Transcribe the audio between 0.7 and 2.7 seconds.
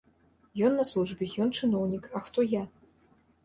на службе, ён чыноўнік, а хто я?